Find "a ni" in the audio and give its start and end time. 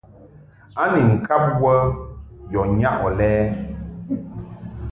0.81-1.01